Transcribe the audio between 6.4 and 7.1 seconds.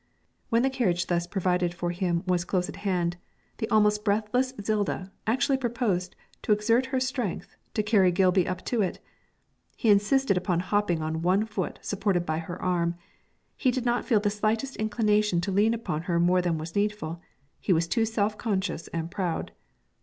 to exert her